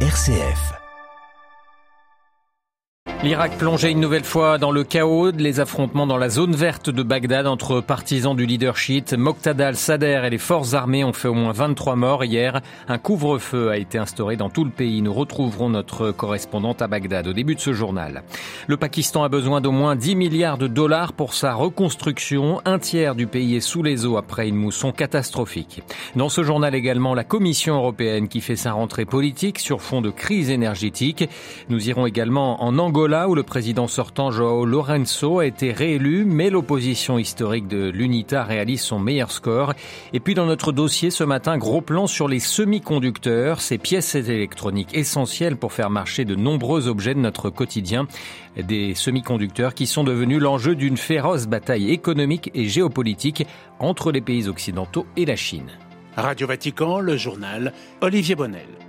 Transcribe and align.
RCF. 0.00 0.85
L'Irak 3.22 3.56
plongeait 3.56 3.90
une 3.90 4.00
nouvelle 4.00 4.24
fois 4.24 4.58
dans 4.58 4.70
le 4.70 4.84
chaos, 4.84 5.30
les 5.30 5.58
affrontements 5.58 6.06
dans 6.06 6.18
la 6.18 6.28
zone 6.28 6.54
verte 6.54 6.90
de 6.90 7.02
Bagdad 7.02 7.46
entre 7.46 7.80
partisans 7.80 8.36
du 8.36 8.44
leader 8.44 8.76
chiite 8.76 9.14
Moqtada 9.14 9.68
al-Sadr 9.68 10.24
et 10.24 10.30
les 10.30 10.38
forces 10.38 10.74
armées 10.74 11.02
ont 11.02 11.14
fait 11.14 11.26
au 11.26 11.34
moins 11.34 11.52
23 11.52 11.96
morts 11.96 12.24
hier. 12.24 12.60
Un 12.88 12.98
couvre-feu 12.98 13.70
a 13.70 13.78
été 13.78 13.96
instauré 13.96 14.36
dans 14.36 14.50
tout 14.50 14.64
le 14.64 14.70
pays. 14.70 15.00
Nous 15.00 15.14
retrouverons 15.14 15.70
notre 15.70 16.12
correspondante 16.12 16.82
à 16.82 16.88
Bagdad 16.88 17.26
au 17.26 17.32
début 17.32 17.54
de 17.54 17.60
ce 17.60 17.72
journal. 17.72 18.22
Le 18.66 18.76
Pakistan 18.76 19.24
a 19.24 19.28
besoin 19.30 19.62
d'au 19.62 19.72
moins 19.72 19.96
10 19.96 20.14
milliards 20.14 20.58
de 20.58 20.68
dollars 20.68 21.14
pour 21.14 21.32
sa 21.32 21.54
reconstruction. 21.54 22.60
Un 22.66 22.78
tiers 22.78 23.14
du 23.14 23.26
pays 23.26 23.56
est 23.56 23.60
sous 23.60 23.82
les 23.82 24.04
eaux 24.04 24.18
après 24.18 24.46
une 24.46 24.56
mousson 24.56 24.92
catastrophique. 24.92 25.82
Dans 26.16 26.28
ce 26.28 26.42
journal 26.42 26.74
également, 26.74 27.14
la 27.14 27.24
Commission 27.24 27.76
européenne 27.76 28.28
qui 28.28 28.42
fait 28.42 28.56
sa 28.56 28.72
rentrée 28.72 29.06
politique 29.06 29.58
sur 29.58 29.80
fond 29.80 30.02
de 30.02 30.10
crise 30.10 30.50
énergétique. 30.50 31.28
Nous 31.70 31.88
irons 31.88 32.06
également 32.06 32.62
en 32.62 32.78
Angola 32.78 33.05
là 33.06 33.28
où 33.28 33.34
le 33.34 33.42
président 33.42 33.88
sortant 33.88 34.30
Joao 34.30 34.64
Lorenzo 34.64 35.38
a 35.38 35.46
été 35.46 35.72
réélu, 35.72 36.24
mais 36.24 36.50
l'opposition 36.50 37.18
historique 37.18 37.68
de 37.68 37.88
l'UNITA 37.88 38.44
réalise 38.44 38.80
son 38.80 38.98
meilleur 38.98 39.30
score. 39.30 39.72
Et 40.12 40.20
puis 40.20 40.34
dans 40.34 40.46
notre 40.46 40.72
dossier 40.72 41.10
ce 41.10 41.24
matin, 41.24 41.58
gros 41.58 41.80
plan 41.80 42.06
sur 42.06 42.28
les 42.28 42.38
semi-conducteurs, 42.38 43.60
ces 43.60 43.78
pièces 43.78 44.14
électroniques 44.14 44.96
essentielles 44.96 45.56
pour 45.56 45.72
faire 45.72 45.90
marcher 45.90 46.24
de 46.24 46.34
nombreux 46.34 46.88
objets 46.88 47.14
de 47.14 47.20
notre 47.20 47.50
quotidien. 47.50 48.06
Des 48.56 48.94
semi-conducteurs 48.94 49.74
qui 49.74 49.86
sont 49.86 50.04
devenus 50.04 50.40
l'enjeu 50.40 50.74
d'une 50.74 50.96
féroce 50.96 51.46
bataille 51.46 51.90
économique 51.90 52.50
et 52.54 52.66
géopolitique 52.68 53.46
entre 53.78 54.12
les 54.12 54.20
pays 54.20 54.48
occidentaux 54.48 55.06
et 55.16 55.24
la 55.24 55.36
Chine. 55.36 55.70
Radio 56.16 56.46
Vatican, 56.46 57.00
le 57.00 57.16
journal 57.16 57.72
Olivier 58.00 58.34
Bonnel. 58.34 58.85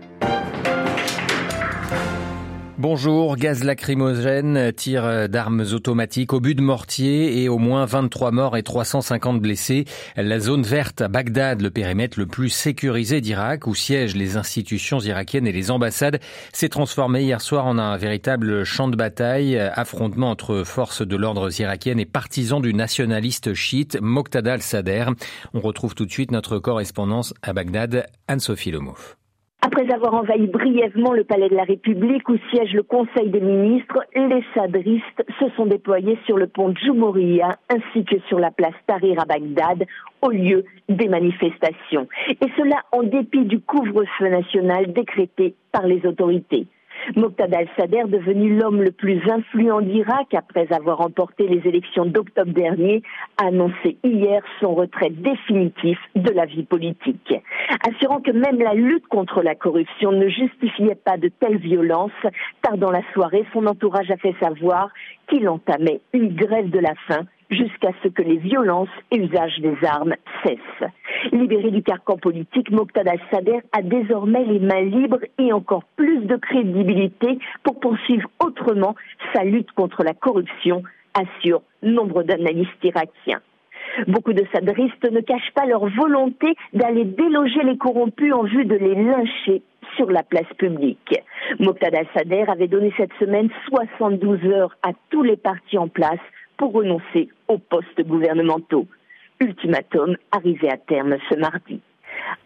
Bonjour, 2.79 3.37
gaz 3.37 3.63
lacrymogène, 3.63 4.71
tir 4.71 5.27
d'armes 5.29 5.65
automatiques, 5.73 6.31
obus 6.31 6.53
de 6.53 6.61
mortier 6.61 7.41
et 7.41 7.49
au 7.49 7.57
moins 7.57 7.85
23 7.85 8.29
morts 8.29 8.55
et 8.55 8.61
350 8.61 9.41
blessés. 9.41 9.85
La 10.15 10.39
zone 10.39 10.61
verte 10.61 11.01
à 11.01 11.07
Bagdad, 11.07 11.63
le 11.63 11.71
périmètre 11.71 12.19
le 12.19 12.27
plus 12.27 12.49
sécurisé 12.49 13.19
d'Irak, 13.19 13.65
où 13.65 13.73
siègent 13.73 14.15
les 14.15 14.37
institutions 14.37 14.99
irakiennes 14.99 15.47
et 15.47 15.51
les 15.51 15.71
ambassades, 15.71 16.19
s'est 16.53 16.69
transformé 16.69 17.23
hier 17.23 17.41
soir 17.41 17.65
en 17.65 17.79
un 17.79 17.97
véritable 17.97 18.63
champ 18.63 18.87
de 18.87 18.95
bataille, 18.95 19.57
affrontement 19.57 20.29
entre 20.29 20.63
forces 20.63 21.01
de 21.01 21.15
l'ordre 21.15 21.49
irakiennes 21.59 21.99
et 21.99 22.05
partisans 22.05 22.61
du 22.61 22.75
nationaliste 22.75 23.55
chiite 23.55 23.97
Moqtada 23.99 24.53
al-Sadr. 24.53 25.13
On 25.55 25.61
retrouve 25.61 25.95
tout 25.95 26.05
de 26.05 26.11
suite 26.11 26.29
notre 26.29 26.59
correspondance 26.59 27.33
à 27.41 27.53
Bagdad, 27.53 28.05
Anne-Sophie 28.27 28.69
Lomov. 28.69 29.15
Après 29.61 29.91
avoir 29.91 30.13
envahi 30.13 30.45
brièvement 30.47 31.13
le 31.13 31.23
palais 31.23 31.49
de 31.49 31.55
la 31.55 31.63
République 31.63 32.29
où 32.29 32.37
siège 32.51 32.73
le 32.73 32.83
Conseil 32.83 33.29
des 33.29 33.41
ministres, 33.41 33.99
les 34.15 34.43
sadristes 34.53 35.25
se 35.39 35.49
sont 35.55 35.65
déployés 35.65 36.17
sur 36.25 36.37
le 36.37 36.47
pont 36.47 36.73
Djoumoria 36.75 37.57
ainsi 37.69 38.05
que 38.05 38.19
sur 38.27 38.39
la 38.39 38.51
place 38.51 38.75
Tahrir 38.85 39.19
à 39.19 39.25
Bagdad 39.25 39.85
au 40.21 40.29
lieu 40.29 40.63
des 40.89 41.07
manifestations. 41.07 42.07
Et 42.29 42.47
cela 42.55 42.83
en 42.91 43.01
dépit 43.01 43.45
du 43.45 43.59
couvre-feu 43.59 44.29
national 44.29 44.93
décrété 44.93 45.55
par 45.71 45.87
les 45.87 46.05
autorités. 46.05 46.67
Moqtada 47.15 47.59
al-Sadr, 47.59 48.07
devenu 48.07 48.57
l'homme 48.57 48.81
le 48.81 48.91
plus 48.91 49.21
influent 49.29 49.81
d'Irak 49.81 50.33
après 50.33 50.71
avoir 50.73 50.97
remporté 50.97 51.47
les 51.47 51.67
élections 51.67 52.05
d'octobre 52.05 52.51
dernier, 52.51 53.01
a 53.41 53.47
annoncé 53.47 53.97
hier 54.03 54.41
son 54.59 54.75
retrait 54.75 55.09
définitif 55.09 55.97
de 56.15 56.31
la 56.31 56.45
vie 56.45 56.63
politique, 56.63 57.33
assurant 57.87 58.19
que 58.19 58.31
même 58.31 58.59
la 58.59 58.73
lutte 58.73 59.07
contre 59.07 59.41
la 59.41 59.55
corruption 59.55 60.11
ne 60.11 60.27
justifiait 60.27 60.95
pas 60.95 61.17
de 61.17 61.29
telles 61.29 61.59
violences, 61.59 62.11
car 62.61 62.77
dans 62.77 62.91
la 62.91 63.01
soirée, 63.13 63.45
son 63.53 63.65
entourage 63.67 64.11
a 64.11 64.17
fait 64.17 64.35
savoir 64.41 64.89
qu'il 65.29 65.47
entamait 65.49 66.01
une 66.13 66.35
grève 66.35 66.69
de 66.69 66.79
la 66.79 66.93
faim 67.07 67.25
jusqu'à 67.49 67.91
ce 68.03 68.09
que 68.09 68.21
les 68.21 68.37
violences 68.37 68.89
et 69.11 69.17
usage 69.17 69.59
des 69.59 69.75
armes 69.85 70.15
cessent. 70.43 70.91
Libéré 71.31 71.71
du 71.71 71.81
carcan 71.81 72.17
politique, 72.17 72.71
Moqtada 72.71 73.11
al-Sadr 73.11 73.61
a 73.71 73.81
désormais 73.81 74.43
les 74.45 74.59
mains 74.59 74.81
libres 74.81 75.21
et 75.37 75.53
encore 75.53 75.83
plus 75.95 76.25
de 76.25 76.35
crédibilité 76.35 77.39
pour 77.63 77.79
poursuivre 77.79 78.29
autrement 78.39 78.95
sa 79.33 79.43
lutte 79.43 79.71
contre 79.71 80.03
la 80.03 80.13
corruption, 80.13 80.83
assure 81.13 81.61
nombre 81.81 82.23
d'analystes 82.23 82.83
irakiens. 82.83 83.41
Beaucoup 84.07 84.33
de 84.33 84.45
sadristes 84.53 85.09
ne 85.11 85.21
cachent 85.21 85.53
pas 85.55 85.65
leur 85.65 85.87
volonté 85.87 86.53
d'aller 86.73 87.05
déloger 87.05 87.63
les 87.63 87.77
corrompus 87.77 88.33
en 88.33 88.43
vue 88.43 88.65
de 88.65 88.75
les 88.75 88.95
lyncher 88.95 89.63
sur 89.95 90.11
la 90.11 90.23
place 90.23 90.51
publique. 90.57 91.15
Moqtada 91.59 91.99
al-Sadr 91.99 92.49
avait 92.49 92.67
donné 92.67 92.93
cette 92.97 93.13
semaine 93.19 93.49
72 93.69 94.43
heures 94.45 94.75
à 94.83 94.91
tous 95.09 95.23
les 95.23 95.37
partis 95.37 95.77
en 95.77 95.87
place 95.87 96.19
pour 96.57 96.73
renoncer 96.73 97.29
aux 97.47 97.59
postes 97.59 98.01
gouvernementaux. 98.01 98.87
Ultimatum 99.39 100.17
arrivé 100.31 100.69
à 100.69 100.77
terme 100.77 101.17
ce 101.29 101.35
mardi. 101.35 101.79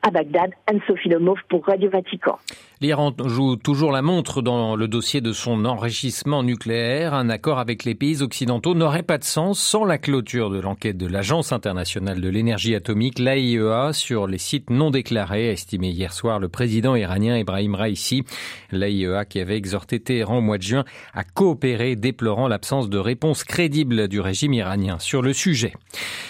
À 0.03 0.11
Bagdad, 0.11 0.51
Anne-Sophie 0.67 1.09
Lomov 1.09 1.37
pour 1.49 1.65
Radio 1.65 1.89
Vatican. 1.89 2.37
L'Iran 2.81 3.13
joue 3.25 3.57
toujours 3.57 3.91
la 3.91 4.01
montre 4.01 4.41
dans 4.41 4.75
le 4.75 4.87
dossier 4.87 5.21
de 5.21 5.33
son 5.33 5.65
enrichissement 5.65 6.41
nucléaire. 6.41 7.13
Un 7.13 7.29
accord 7.29 7.59
avec 7.59 7.83
les 7.83 7.93
pays 7.93 8.23
occidentaux 8.23 8.73
n'aurait 8.73 9.03
pas 9.03 9.19
de 9.19 9.23
sens 9.23 9.59
sans 9.59 9.85
la 9.85 9.99
clôture 9.99 10.49
de 10.49 10.59
l'enquête 10.59 10.97
de 10.97 11.05
l'Agence 11.05 11.51
internationale 11.51 12.19
de 12.19 12.27
l'énergie 12.27 12.73
atomique, 12.73 13.19
l'AIEA, 13.19 13.93
sur 13.93 14.25
les 14.25 14.39
sites 14.39 14.71
non 14.71 14.89
déclarés, 14.89 15.51
estimé 15.51 15.89
hier 15.89 16.11
soir 16.11 16.39
le 16.39 16.49
président 16.49 16.95
iranien 16.95 17.37
Ibrahim 17.37 17.75
Raisi. 17.75 18.23
L'AIEA 18.71 19.25
qui 19.25 19.39
avait 19.39 19.57
exhorté 19.57 19.99
Téhéran 19.99 20.39
au 20.39 20.41
mois 20.41 20.57
de 20.57 20.63
juin 20.63 20.85
à 21.13 21.23
coopérer, 21.23 21.95
déplorant 21.95 22.47
l'absence 22.47 22.89
de 22.89 22.97
réponse 22.97 23.43
crédible 23.43 24.07
du 24.07 24.19
régime 24.19 24.53
iranien 24.53 24.97
sur 24.97 25.21
le 25.21 25.33
sujet. 25.33 25.73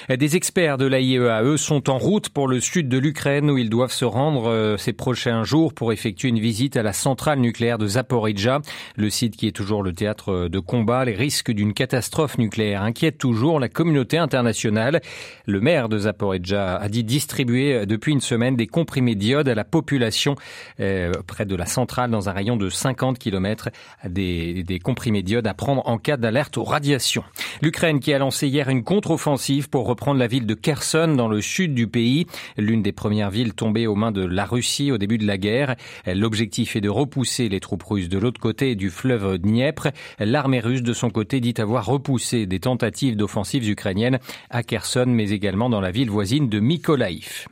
Des 0.10 0.36
experts 0.36 0.78
de 0.78 0.86
l'AIEA, 0.86 1.44
eux, 1.44 1.56
sont 1.56 1.90
en 1.90 1.98
route 1.98 2.28
pour 2.28 2.50
le 2.50 2.60
sud 2.60 2.90
de 2.90 2.98
l'Ukraine 2.98 3.41
où 3.50 3.58
ils 3.58 3.70
doivent 3.70 3.92
se 3.92 4.06
rendre 4.06 4.50
euh, 4.50 4.78
ces 4.78 4.94
prochains 4.94 5.44
jours 5.44 5.74
pour 5.74 5.92
effectuer 5.92 6.30
une 6.30 6.40
visite 6.40 6.78
à 6.78 6.84
la 6.84 6.94
centrale 6.94 7.40
nucléaire 7.40 7.78
de 7.78 7.88
Zaporizhzhia, 7.88 8.60
le 8.96 9.10
site 9.10 9.36
qui 9.36 9.48
est 9.48 9.52
toujours 9.52 9.84
le 9.84 9.94
théâtre 9.94 10.48
de 10.48 10.60
combat. 10.60 11.06
Les 11.06 11.16
risques 11.16 11.52
d'une 11.52 11.74
catastrophe 11.74 12.38
nucléaire 12.38 12.84
inquiètent 12.84 13.18
toujours 13.18 13.60
la 13.60 13.70
communauté 13.70 14.18
internationale. 14.18 15.02
Le 15.46 15.60
maire 15.62 15.90
de 15.90 15.98
Zaporizhzhia 16.00 16.76
a 16.76 16.90
dit 16.90 17.04
distribuer 17.04 17.86
depuis 17.86 18.12
une 18.12 18.22
semaine 18.22 18.56
des 18.56 18.68
comprimés 18.68 19.16
d'iode 19.16 19.48
à 19.48 19.56
la 19.56 19.64
population 19.64 20.36
euh, 20.80 21.12
près 21.26 21.46
de 21.46 21.56
la 21.56 21.66
centrale 21.66 22.12
dans 22.12 22.30
un 22.30 22.32
rayon 22.32 22.58
de 22.58 22.70
50 22.70 23.18
km, 23.18 23.70
des, 24.08 24.64
des 24.64 24.80
comprimés 24.80 25.24
d'iode 25.24 25.48
à 25.48 25.54
prendre 25.54 25.88
en 25.88 25.98
cas 25.98 26.18
d'alerte 26.18 26.58
aux 26.58 26.64
radiations. 26.64 27.24
L'Ukraine 27.62 28.00
qui 28.00 28.14
a 28.14 28.20
lancé 28.20 28.48
hier 28.48 28.70
une 28.70 28.84
contre-offensive 28.84 29.70
pour 29.70 29.88
reprendre 29.88 30.20
la 30.20 30.28
ville 30.28 30.46
de 30.46 30.54
Kherson 30.54 31.16
dans 31.16 31.28
le 31.28 31.42
sud 31.42 31.74
du 31.74 31.88
pays, 31.88 32.28
l'une 32.58 32.82
des 32.82 32.92
premières 32.92 33.30
villes 33.32 33.54
tombées 33.54 33.88
aux 33.88 33.96
mains 33.96 34.12
de 34.12 34.24
la 34.24 34.46
Russie 34.46 34.92
au 34.92 34.98
début 34.98 35.18
de 35.18 35.26
la 35.26 35.38
guerre. 35.38 35.76
L'objectif 36.06 36.76
est 36.76 36.82
de 36.82 36.90
repousser 36.90 37.50
les 37.50 37.60
troupes 37.60 37.84
russes 37.84 38.10
de 38.10 38.20
l'autre 38.20 38.40
côté 38.40 38.76
du 38.76 38.90
fleuve 38.90 39.38
Dniepr. 39.38 39.88
L'armée 40.20 40.60
russe, 40.60 40.84
de 40.84 40.94
son 40.94 41.10
côté, 41.10 41.40
dit 41.40 41.56
avoir 41.58 41.86
repoussé 41.86 42.46
des 42.46 42.60
tentatives 42.60 43.16
d'offensives 43.16 43.68
ukrainiennes 43.68 44.20
à 44.50 44.64
Kherson, 44.64 45.06
mais 45.08 45.32
également 45.32 45.70
dans 45.70 45.82
la 45.82 45.92
ville 45.92 46.10
voisine 46.10 46.50
de 46.50 46.60
Mykolaïv. 46.60 47.48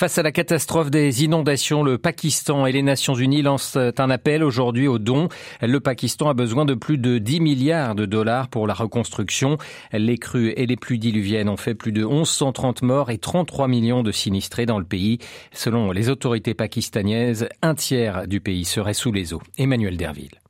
Face 0.00 0.16
à 0.16 0.22
la 0.22 0.32
catastrophe 0.32 0.90
des 0.90 1.24
inondations, 1.24 1.82
le 1.82 1.98
Pakistan 1.98 2.64
et 2.64 2.72
les 2.72 2.80
Nations 2.80 3.12
Unies 3.12 3.42
lancent 3.42 3.76
un 3.76 4.08
appel 4.08 4.42
aujourd'hui 4.42 4.88
aux 4.88 4.98
dons. 4.98 5.28
Le 5.60 5.78
Pakistan 5.78 6.30
a 6.30 6.32
besoin 6.32 6.64
de 6.64 6.72
plus 6.72 6.96
de 6.96 7.18
10 7.18 7.40
milliards 7.40 7.94
de 7.94 8.06
dollars 8.06 8.48
pour 8.48 8.66
la 8.66 8.72
reconstruction. 8.72 9.58
Les 9.92 10.16
crues 10.16 10.54
et 10.56 10.64
les 10.64 10.76
pluies 10.78 10.98
diluviennes 10.98 11.50
ont 11.50 11.58
fait 11.58 11.74
plus 11.74 11.92
de 11.92 12.02
1130 12.02 12.80
morts 12.80 13.10
et 13.10 13.18
33 13.18 13.68
millions 13.68 14.02
de 14.02 14.10
sinistrés 14.10 14.64
dans 14.64 14.78
le 14.78 14.86
pays. 14.86 15.18
Selon 15.52 15.92
les 15.92 16.08
autorités 16.08 16.54
pakistanaises, 16.54 17.50
un 17.60 17.74
tiers 17.74 18.26
du 18.26 18.40
pays 18.40 18.64
serait 18.64 18.94
sous 18.94 19.12
les 19.12 19.34
eaux. 19.34 19.42
Emmanuel 19.58 19.98
Derville. 19.98 20.40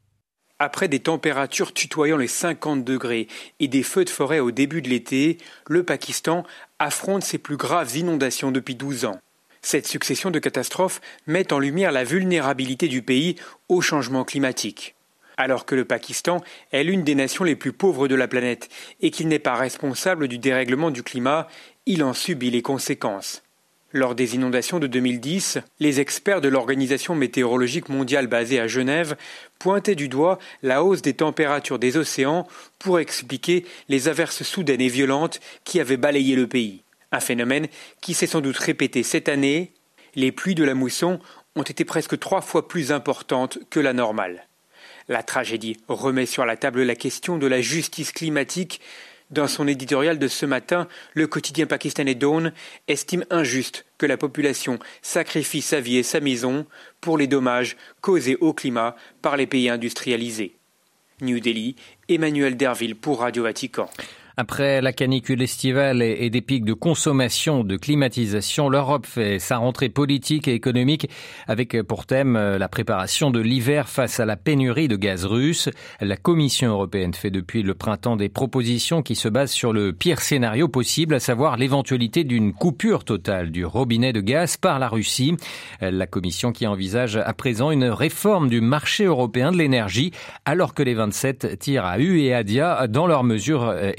Après 0.61 0.87
des 0.87 1.01
températures 1.01 1.75
tutoyant 1.75 2.19
les 2.19 2.29
50 2.29 2.85
degrés 2.85 3.27
et 3.59 3.67
des 3.67 3.83
feux 3.83 4.05
de 4.05 4.11
forêt 4.11 4.39
au 4.39 4.53
début 4.53 4.81
de 4.81 4.91
l'été, 4.91 5.39
le 5.67 5.83
Pakistan 5.83 6.45
affronte 6.79 7.25
ses 7.25 7.39
plus 7.39 7.57
graves 7.57 7.97
inondations 7.97 8.53
depuis 8.53 8.77
12 8.77 9.07
ans. 9.07 9.19
Cette 9.63 9.87
succession 9.87 10.31
de 10.31 10.39
catastrophes 10.39 11.01
met 11.27 11.53
en 11.53 11.59
lumière 11.59 11.93
la 11.93 12.05
vulnérabilité 12.05 12.89
du 12.89 13.03
pays 13.03 13.37
au 13.69 13.81
changement 13.81 14.25
climatique. 14.25 14.95
Alors 15.37 15.65
que 15.65 15.75
le 15.75 15.85
Pakistan 15.85 16.43
est 16.73 16.85
l'une 16.85 17.05
des 17.05 17.15
nations 17.15 17.45
les 17.45 17.57
plus 17.57 17.73
pauvres 17.73 18.09
de 18.09 18.15
la 18.15 18.29
planète 18.29 18.69
et 19.01 19.11
qu'il 19.11 19.29
n'est 19.29 19.39
pas 19.39 19.55
responsable 19.55 20.29
du 20.29 20.39
dérèglement 20.39 20.91
du 20.91 21.03
climat, 21.03 21.49
il 21.87 22.03
en 22.05 22.13
subit 22.13 22.51
les 22.51 22.63
conséquences. 22.63 23.43
Lors 23.93 24.15
des 24.15 24.37
inondations 24.37 24.79
de 24.79 24.87
2010, 24.87 25.59
les 25.81 25.99
experts 25.99 26.41
de 26.41 26.49
l'Organisation 26.49 27.17
météorologique 27.17 27.89
mondiale 27.89 28.29
basée 28.29 28.61
à 28.61 28.69
Genève 28.69 29.17
pointaient 29.59 29.97
du 29.97 30.09
doigt 30.09 30.39
la 30.63 30.85
hausse 30.85 31.03
des 31.03 31.15
températures 31.15 31.81
des 31.81 31.97
océans 31.97 32.47
pour 32.79 33.01
expliquer 33.01 33.65
les 33.89 34.07
averses 34.07 34.45
soudaines 34.45 34.81
et 34.81 34.89
violentes 34.89 35.41
qui 35.65 35.81
avaient 35.81 35.97
balayé 35.97 36.37
le 36.37 36.47
pays. 36.47 36.83
Un 37.13 37.21
phénomène 37.21 37.69
qui 38.01 38.15
s'est 38.15 38.27
sans 38.27 38.41
doute 38.41 38.57
répété 38.57 39.03
cette 39.03 39.29
année. 39.29 39.73
Les 40.15 40.33
pluies 40.33 40.55
de 40.55 40.65
la 40.65 40.75
mousson 40.75 41.19
ont 41.57 41.63
été 41.63 41.85
presque 41.85 42.19
trois 42.19 42.41
fois 42.41 42.69
plus 42.69 42.93
importantes 42.93 43.59
que 43.71 43.81
la 43.81 43.93
normale. 43.93 44.47
La 45.09 45.23
tragédie 45.23 45.77
remet 45.89 46.27
sur 46.27 46.47
la 46.47 46.57
table 46.57 46.83
la 46.83 46.95
question 46.95 47.37
de 47.37 47.47
la 47.47 47.61
justice 47.61 48.13
climatique. 48.13 48.81
Dans 49.31 49.47
son 49.47 49.69
éditorial 49.69 50.19
de 50.19 50.29
ce 50.29 50.47
matin, 50.47 50.89
le 51.15 51.27
quotidien 51.27 51.67
pakistanais 51.67 52.15
Dawn 52.15 52.53
estime 52.89 53.25
injuste 53.31 53.87
que 53.99 54.07
la 54.07 54.17
population 54.17 54.79
sacrifie 55.03 55.63
sa 55.63 55.81
vie 55.81 55.99
et 55.99 56.03
sa 56.03 56.21
maison 56.21 56.67
pour 57.01 57.19
les 57.19 57.29
dommages 57.29 57.77
causés 58.01 58.37
au 58.41 58.53
climat 58.53 58.97
par 59.23 59.37
les 59.37 59.47
pays 59.47 59.69
industrialisés. 59.69 60.57
New 61.21 61.39
Delhi, 61.39 61.77
Emmanuel 62.09 62.57
Derville 62.57 62.97
pour 62.97 63.21
Radio 63.21 63.45
Vatican. 63.45 63.89
Après 64.41 64.81
la 64.81 64.95
canicule 64.95 65.43
estivale 65.43 66.01
et 66.01 66.31
des 66.31 66.41
pics 66.41 66.65
de 66.65 66.73
consommation, 66.73 67.63
de 67.63 67.77
climatisation, 67.77 68.71
l'Europe 68.71 69.05
fait 69.05 69.39
sa 69.39 69.59
rentrée 69.59 69.91
politique 69.91 70.49
et 70.49 70.55
économique 70.55 71.11
avec 71.47 71.83
pour 71.83 72.07
thème 72.07 72.37
euh, 72.37 72.57
la 72.57 72.71
préparation 72.71 73.31
de 73.31 73.39
l'hiver 73.39 73.91
face 73.91 74.19
à 74.19 74.25
la 74.25 74.39
pénurie 74.39 74.89
de 74.89 74.97
gaz 74.97 75.27
russe. 75.27 75.69
La 76.01 76.17
Commission 76.17 76.71
européenne 76.71 77.13
fait 77.13 77.31
depuis 77.31 77.63
le 77.63 77.75
printemps 77.75 78.17
des 78.17 78.31
propositions 78.31 79.03
qui 79.03 79.15
se 79.15 79.29
basent 79.29 79.53
sur 79.53 79.75
le 79.75 79.93
pire 79.93 80.23
scénario 80.23 80.69
possible, 80.69 81.17
à 81.17 81.21
savoir 81.21 81.59
l'éventualité 81.59 82.25
d'une 82.25 82.55
coupure 82.55 83.05
totale 83.05 83.51
du 83.51 83.67
robinet 83.67 84.15
de 84.15 84.23
gaz 84.23 84.57
par 84.57 84.79
la 84.79 84.89
Russie. 84.89 85.37
La 85.83 86.07
Commission 86.07 86.53
qui 86.53 86.67
envisage 86.67 87.19
à 87.19 87.35
présent 87.35 87.71
une 87.73 87.85
réforme 87.85 88.49
du 88.49 88.63
marché 88.63 89.05
européen 89.05 89.53
de 89.53 89.59
l'énergie 89.59 90.13
alors 90.47 90.73
que 90.73 90.83
les 90.83 90.95
27 90.95 91.59
tirent 91.59 91.85
à 91.85 91.99
U 91.99 92.23
et 92.23 92.33
à 92.33 92.43
Dia 92.43 92.87
dans 92.87 93.07
leurs 93.07 93.25
mesures 93.25 93.65
euh, 93.65 93.93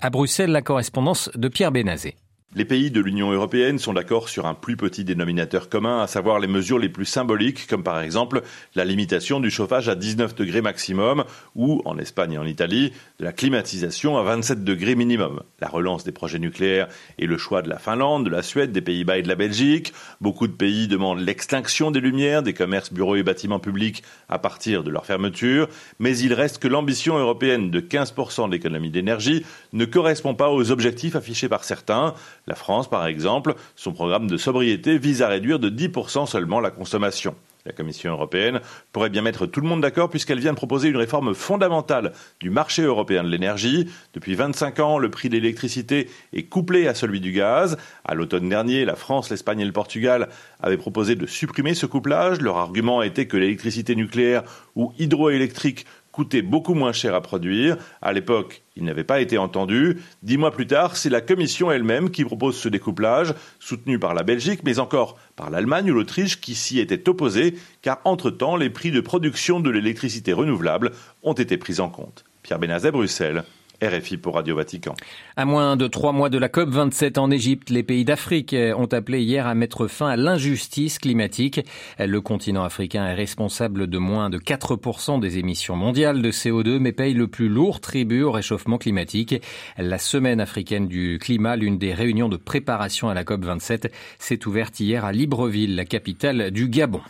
à 0.00 0.10
Bruxelles, 0.10 0.50
la 0.50 0.62
correspondance 0.62 1.30
de 1.34 1.48
Pierre 1.48 1.72
Bénazé. 1.72 2.16
Les 2.56 2.64
pays 2.64 2.90
de 2.90 3.02
l'Union 3.02 3.30
européenne 3.32 3.78
sont 3.78 3.92
d'accord 3.92 4.30
sur 4.30 4.46
un 4.46 4.54
plus 4.54 4.78
petit 4.78 5.04
dénominateur 5.04 5.68
commun, 5.68 6.00
à 6.00 6.06
savoir 6.06 6.38
les 6.38 6.46
mesures 6.46 6.78
les 6.78 6.88
plus 6.88 7.04
symboliques, 7.04 7.66
comme 7.66 7.82
par 7.82 8.00
exemple 8.00 8.40
la 8.74 8.86
limitation 8.86 9.40
du 9.40 9.50
chauffage 9.50 9.90
à 9.90 9.94
19 9.94 10.34
degrés 10.34 10.62
maximum, 10.62 11.24
ou, 11.54 11.82
en 11.84 11.98
Espagne 11.98 12.32
et 12.32 12.38
en 12.38 12.46
Italie, 12.46 12.94
de 13.18 13.26
la 13.26 13.32
climatisation 13.32 14.16
à 14.16 14.22
27 14.22 14.64
degrés 14.64 14.94
minimum. 14.94 15.42
La 15.60 15.68
relance 15.68 16.02
des 16.02 16.12
projets 16.12 16.38
nucléaires 16.38 16.88
et 17.18 17.26
le 17.26 17.36
choix 17.36 17.60
de 17.60 17.68
la 17.68 17.78
Finlande, 17.78 18.24
de 18.24 18.30
la 18.30 18.42
Suède, 18.42 18.72
des 18.72 18.80
Pays-Bas 18.80 19.18
et 19.18 19.22
de 19.22 19.28
la 19.28 19.34
Belgique. 19.34 19.92
Beaucoup 20.22 20.46
de 20.46 20.54
pays 20.54 20.88
demandent 20.88 21.20
l'extinction 21.20 21.90
des 21.90 22.00
lumières, 22.00 22.42
des 22.42 22.54
commerces, 22.54 22.90
bureaux 22.90 23.16
et 23.16 23.22
bâtiments 23.22 23.60
publics 23.60 24.02
à 24.30 24.38
partir 24.38 24.82
de 24.82 24.88
leur 24.88 25.04
fermeture. 25.04 25.68
Mais 25.98 26.16
il 26.16 26.32
reste 26.32 26.56
que 26.56 26.68
l'ambition 26.68 27.18
européenne 27.18 27.70
de 27.70 27.80
15% 27.80 28.46
de 28.46 28.52
l'économie 28.52 28.90
d'énergie 28.90 29.44
ne 29.74 29.84
correspond 29.84 30.34
pas 30.34 30.50
aux 30.50 30.70
objectifs 30.70 31.16
affichés 31.16 31.50
par 31.50 31.62
certains. 31.62 32.14
La 32.48 32.54
France, 32.54 32.88
par 32.88 33.06
exemple, 33.06 33.54
son 33.74 33.92
programme 33.92 34.28
de 34.28 34.36
sobriété 34.36 34.98
vise 34.98 35.22
à 35.22 35.28
réduire 35.28 35.58
de 35.58 35.68
10% 35.68 36.26
seulement 36.26 36.60
la 36.60 36.70
consommation. 36.70 37.34
La 37.64 37.72
Commission 37.72 38.12
européenne 38.12 38.60
pourrait 38.92 39.10
bien 39.10 39.22
mettre 39.22 39.46
tout 39.46 39.60
le 39.60 39.66
monde 39.66 39.80
d'accord 39.80 40.08
puisqu'elle 40.08 40.38
vient 40.38 40.52
de 40.52 40.56
proposer 40.56 40.88
une 40.88 40.96
réforme 40.96 41.34
fondamentale 41.34 42.12
du 42.38 42.48
marché 42.48 42.82
européen 42.82 43.24
de 43.24 43.28
l'énergie. 43.28 43.90
Depuis 44.14 44.36
25 44.36 44.78
ans, 44.78 44.98
le 44.98 45.10
prix 45.10 45.28
de 45.28 45.34
l'électricité 45.34 46.08
est 46.32 46.44
couplé 46.44 46.86
à 46.86 46.94
celui 46.94 47.18
du 47.18 47.32
gaz. 47.32 47.76
À 48.04 48.14
l'automne 48.14 48.48
dernier, 48.48 48.84
la 48.84 48.94
France, 48.94 49.28
l'Espagne 49.28 49.58
et 49.60 49.64
le 49.64 49.72
Portugal 49.72 50.28
avaient 50.62 50.76
proposé 50.76 51.16
de 51.16 51.26
supprimer 51.26 51.74
ce 51.74 51.86
couplage. 51.86 52.40
Leur 52.40 52.58
argument 52.58 53.02
était 53.02 53.26
que 53.26 53.36
l'électricité 53.36 53.96
nucléaire 53.96 54.44
ou 54.76 54.92
hydroélectrique 55.00 55.86
coûtait 56.16 56.40
beaucoup 56.40 56.72
moins 56.72 56.94
cher 56.94 57.14
à 57.14 57.20
produire. 57.20 57.76
À 58.00 58.14
l'époque, 58.14 58.62
il 58.74 58.84
n'avait 58.84 59.04
pas 59.04 59.20
été 59.20 59.36
entendu. 59.36 60.00
Dix 60.22 60.38
mois 60.38 60.50
plus 60.50 60.66
tard, 60.66 60.96
c'est 60.96 61.10
la 61.10 61.20
Commission 61.20 61.70
elle-même 61.70 62.08
qui 62.08 62.24
propose 62.24 62.56
ce 62.56 62.70
découplage, 62.70 63.34
soutenu 63.60 63.98
par 63.98 64.14
la 64.14 64.22
Belgique, 64.22 64.60
mais 64.64 64.78
encore 64.78 65.18
par 65.36 65.50
l'Allemagne 65.50 65.90
ou 65.90 65.94
l'Autriche 65.94 66.40
qui 66.40 66.54
s'y 66.54 66.80
étaient 66.80 67.06
opposés, 67.10 67.54
car 67.82 68.00
entre-temps, 68.04 68.56
les 68.56 68.70
prix 68.70 68.90
de 68.90 69.02
production 69.02 69.60
de 69.60 69.68
l'électricité 69.68 70.32
renouvelable 70.32 70.92
ont 71.22 71.34
été 71.34 71.58
pris 71.58 71.80
en 71.80 71.90
compte. 71.90 72.24
Pierre 72.42 72.58
Benazet, 72.58 72.92
Bruxelles. 72.92 73.44
RFI 73.82 74.16
pour 74.16 74.34
Radio 74.34 74.56
Vatican. 74.56 74.94
À 75.36 75.44
moins 75.44 75.76
de 75.76 75.86
trois 75.86 76.12
mois 76.12 76.28
de 76.28 76.38
la 76.38 76.48
COP 76.48 76.68
27 76.70 77.18
en 77.18 77.30
Égypte, 77.30 77.70
les 77.70 77.82
pays 77.82 78.04
d'Afrique 78.04 78.54
ont 78.76 78.86
appelé 78.86 79.22
hier 79.22 79.46
à 79.46 79.54
mettre 79.54 79.86
fin 79.86 80.08
à 80.08 80.16
l'injustice 80.16 80.98
climatique. 80.98 81.60
Le 81.98 82.20
continent 82.20 82.64
africain 82.64 83.06
est 83.06 83.14
responsable 83.14 83.86
de 83.86 83.98
moins 83.98 84.30
de 84.30 84.38
4% 84.38 85.20
des 85.20 85.38
émissions 85.38 85.76
mondiales 85.76 86.22
de 86.22 86.30
CO2, 86.30 86.78
mais 86.78 86.92
paye 86.92 87.14
le 87.14 87.28
plus 87.28 87.48
lourd 87.48 87.80
tribut 87.80 88.22
au 88.22 88.32
réchauffement 88.32 88.78
climatique. 88.78 89.34
La 89.78 89.98
semaine 89.98 90.40
africaine 90.40 90.88
du 90.88 91.18
climat, 91.20 91.56
l'une 91.56 91.78
des 91.78 91.94
réunions 91.94 92.28
de 92.28 92.36
préparation 92.36 93.08
à 93.08 93.14
la 93.14 93.24
COP 93.24 93.44
27, 93.44 93.92
s'est 94.18 94.46
ouverte 94.46 94.80
hier 94.80 95.04
à 95.04 95.12
Libreville, 95.12 95.76
la 95.76 95.84
capitale 95.84 96.50
du 96.50 96.68
Gabon. 96.68 97.00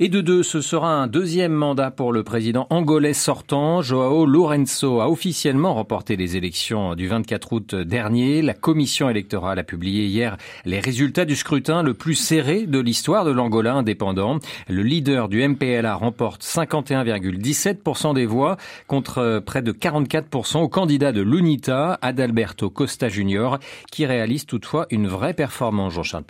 Et 0.00 0.08
de 0.08 0.20
deux, 0.20 0.44
ce 0.44 0.60
sera 0.60 0.94
un 0.94 1.08
deuxième 1.08 1.50
mandat 1.50 1.90
pour 1.90 2.12
le 2.12 2.22
président 2.22 2.68
angolais 2.70 3.14
sortant. 3.14 3.82
Joao 3.82 4.26
Lourenço 4.26 5.00
a 5.00 5.10
officiellement 5.10 5.74
remporté 5.74 6.14
les 6.14 6.36
élections 6.36 6.94
du 6.94 7.08
24 7.08 7.52
août 7.52 7.74
dernier. 7.74 8.40
La 8.40 8.54
commission 8.54 9.10
électorale 9.10 9.58
a 9.58 9.64
publié 9.64 10.04
hier 10.04 10.36
les 10.64 10.78
résultats 10.78 11.24
du 11.24 11.34
scrutin 11.34 11.82
le 11.82 11.94
plus 11.94 12.14
serré 12.14 12.66
de 12.66 12.78
l'histoire 12.78 13.24
de 13.24 13.32
l'Angola 13.32 13.74
indépendant. 13.74 14.38
Le 14.68 14.84
leader 14.84 15.28
du 15.28 15.42
MPLA 15.44 15.96
remporte 15.96 16.44
51,17% 16.44 18.14
des 18.14 18.26
voix 18.26 18.56
contre 18.86 19.42
près 19.44 19.62
de 19.62 19.72
44% 19.72 20.58
au 20.58 20.68
candidat 20.68 21.10
de 21.10 21.22
l'UNITA, 21.22 21.98
Adalberto 22.02 22.70
Costa 22.70 23.08
Junior, 23.08 23.58
qui 23.90 24.06
réalise 24.06 24.46
toutefois 24.46 24.86
une 24.90 25.08
vraie 25.08 25.34
performance, 25.34 25.94
Jean-Charles. 25.94 26.22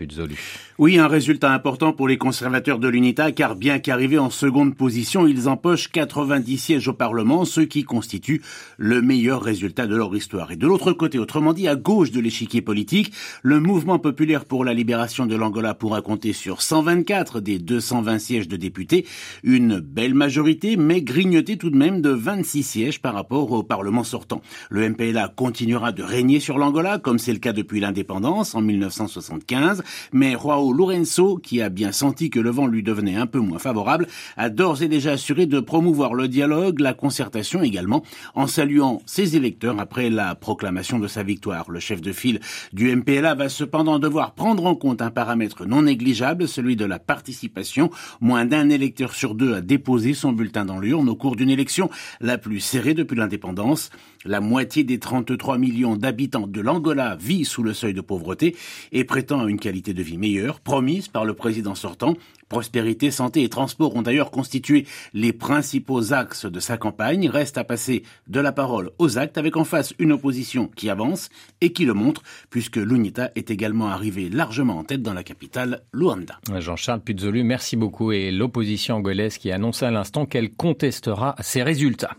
Oui, 0.79 0.99
un 0.99 1.09
résultat 1.09 1.53
important 1.53 1.93
pour 1.93 2.09
les 2.09 2.17
conservateurs 2.17 2.79
de 2.79 2.89
l'UNITA, 2.89 3.33
car 3.33 3.58
bien 3.59 3.81
qu'arrivés 3.81 4.19
en 4.19 4.31
seconde 4.31 4.77
position, 4.77 5.27
ils 5.27 5.49
empochent 5.49 5.89
90 5.89 6.57
sièges 6.57 6.89
au 6.89 6.93
Parlement, 6.93 7.45
ce 7.45 7.61
qui 7.61 7.83
constitue 7.83 8.41
le 8.79 9.03
meilleur 9.03 9.43
résultat 9.43 9.87
de 9.87 9.97
leur 9.97 10.15
histoire. 10.15 10.53
Et 10.53 10.57
de 10.57 10.67
l'autre 10.67 10.93
côté, 10.93 11.19
autrement 11.19 11.53
dit, 11.53 11.67
à 11.67 11.75
gauche 11.75 12.13
de 12.13 12.21
l'échiquier 12.21 12.63
politique, 12.63 13.13
le 13.43 13.59
mouvement 13.59 13.99
populaire 13.99 14.45
pour 14.45 14.65
la 14.65 14.75
libération 14.75 15.27
de 15.27 15.35
l'Angola 15.35 15.75
pourra 15.75 16.01
compter 16.01 16.33
sur 16.33 16.63
124 16.63 17.41
des 17.41 17.59
220 17.59 18.19
sièges 18.19 18.49
de 18.49 18.57
députés, 18.57 19.05
une 19.43 19.81
belle 19.81 20.15
majorité, 20.15 20.77
mais 20.77 21.03
grignotée 21.03 21.57
tout 21.57 21.71
de 21.71 21.77
même 21.77 22.01
de 22.01 22.11
26 22.11 22.63
sièges 22.63 23.03
par 23.03 23.15
rapport 23.15 23.51
au 23.51 23.65
Parlement 23.65 24.05
sortant. 24.05 24.41
Le 24.71 24.89
MPLA 24.89 25.29
continuera 25.29 25.91
de 25.91 26.05
régner 26.05 26.39
sur 26.39 26.59
l'Angola, 26.59 26.99
comme 26.99 27.19
c'est 27.19 27.33
le 27.33 27.41
cas 27.41 27.53
depuis 27.53 27.81
l'indépendance 27.81 28.55
en 28.55 28.61
1975, 28.61 29.83
mais 30.13 30.33
Joao 30.33 30.73
Lourenço, 30.73 31.39
qui 31.39 31.61
a 31.61 31.71
bien 31.71 31.91
senti 31.91 32.31
que 32.31 32.39
le 32.39 32.51
vent 32.51 32.69
lui 32.69 32.85
devenait 32.85 33.17
un 33.17 33.27
peu 33.27 33.41
moins 33.41 33.48
favorable, 33.57 34.07
a 34.37 34.51
d'ores 34.51 34.83
et 34.83 34.89
déjà 34.89 35.13
assuré 35.13 35.47
de 35.47 35.61
promouvoir 35.61 36.13
le 36.13 36.29
dialogue, 36.29 36.81
la 36.81 36.93
concertation 36.93 37.63
également, 37.63 38.03
en 38.35 38.47
saluant 38.47 39.01
ses 39.07 39.37
électeurs 39.37 39.81
après 39.81 40.11
la 40.11 40.35
proclamation 40.35 40.99
de 40.99 41.09
sa 41.09 41.23
victoire. 41.23 41.71
Le 41.71 41.81
chef 41.81 42.03
de 42.03 42.13
file 42.13 42.41
du 42.73 42.95
MPLA 42.95 43.35
va 43.35 43.49
cependant 43.49 43.99
devoir 43.99 44.35
prendre 44.35 44.67
en 44.67 44.75
compte 44.75 45.01
un 45.01 45.11
paramètre 45.11 45.65
non 45.65 45.83
négligeable, 45.83 46.49
celui 46.49 46.77
de 46.77 46.85
la 46.85 46.99
participation. 46.99 47.91
Moins 48.21 48.45
d'un 48.45 48.69
électeur 48.69 49.15
sur 49.15 49.35
deux 49.35 49.55
a 49.55 49.61
déposé 49.61 50.15
son 50.15 50.33
bulletin 50.33 50.65
dans 50.65 50.81
l'urne 50.81 51.09
au 51.09 51.17
cours 51.17 51.37
d'une 51.37 51.51
élection 51.51 51.89
la 52.21 52.39
plus 52.39 52.61
serrée 52.61 52.95
depuis 52.95 53.17
l'indépendance. 53.17 53.91
La 54.25 54.41
moitié 54.41 54.83
des 54.83 54.99
33 54.99 55.59
millions 55.59 55.97
d'habitants 55.97 56.49
de 56.49 56.61
l'Angola 56.61 57.17
vit 57.17 57.45
sous 57.45 57.63
le 57.63 57.73
seuil 57.73 57.95
de 57.95 58.01
pauvreté 58.01 58.57
et 58.91 59.05
prétend 59.05 59.45
à 59.45 59.49
une 59.49 59.61
qualité 59.61 59.95
de 59.95 60.03
vie 60.03 60.19
meilleure, 60.19 60.61
promise 60.61 61.09
par 61.09 61.25
le 61.25 61.35
président 61.35 61.75
sortant. 61.75 62.15
Prospérité, 62.49 63.11
santé 63.11 63.43
et 63.43 63.49
transport 63.49 63.95
ont 63.95 64.03
d'ailleurs 64.03 64.31
constitué 64.31 64.87
les 65.13 65.33
principaux 65.33 66.13
axes 66.13 66.47
de 66.47 66.61
sa 66.61 66.79
campagne. 66.79 67.29
Reste 67.29 67.59
à 67.59 67.65
passer 67.65 68.03
de 68.27 68.41
la 68.41 68.53
parole 68.53 68.91
aux 68.99 69.19
actes 69.19 69.37
avec 69.37 69.57
en 69.57 69.65
face 69.65 69.93
une 69.99 70.13
opposition 70.13 70.71
qui 70.75 70.89
avance 70.89 71.29
et 71.61 71.73
qui 71.73 71.85
le 71.85 71.95
montre 71.95 72.23
puisque 72.51 72.77
l'UNITA 72.77 73.31
est 73.37 73.51
également 73.51 73.89
arrivé 73.89 74.31
largement 74.31 74.79
en 74.79 74.85
tête 74.85 75.03
dans 75.03 75.15
la 75.15 75.23
capitale, 75.23 75.83
Luanda. 75.93 76.39
Jean-Charles 76.59 77.01
Puzolu, 77.01 77.43
merci 77.43 77.77
beaucoup. 77.77 78.13
Et 78.13 78.31
l'opposition 78.31 78.97
angolaise 78.97 79.39
qui 79.39 79.53
annonce 79.53 79.83
à 79.83 79.91
l'instant 79.91 80.25
qu'elle 80.25 80.51
contestera 80.51 81.35
ces 81.41 81.63
résultats. 81.63 82.17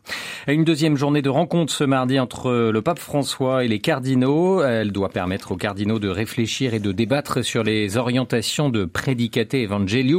Une 0.48 0.63
deuxième 0.63 0.95
journée 0.95 1.21
de 1.21 1.29
rencontre 1.29 1.74
ce 1.74 1.83
mardi 1.83 2.19
entre 2.19 2.69
le 2.71 2.81
pape 2.81 3.00
François 3.00 3.63
et 3.63 3.67
les 3.67 3.79
cardinaux. 3.79 4.63
Elle 4.63 4.91
doit 4.91 5.09
permettre 5.09 5.51
aux 5.51 5.57
cardinaux 5.57 6.00
de 6.00 6.09
réfléchir 6.09 6.74
et 6.74 6.79
de 6.79 6.91
débattre 6.91 7.43
sur 7.43 7.63
les 7.63 7.98
orientations 7.98 8.69
de 8.69 8.86
Predicate 8.86 9.53